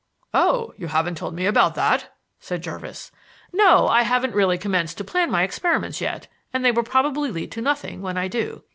[0.33, 3.11] "Oh; you haven't told me about that," said Jervis.
[3.53, 7.51] "No; I haven't really commenced to plan my experiments yet, and they will probably lead
[7.51, 8.63] to nothing when I do.